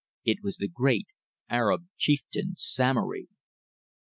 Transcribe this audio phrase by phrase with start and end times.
[0.25, 1.05] It was the great
[1.47, 3.27] Arab chieftain Samory!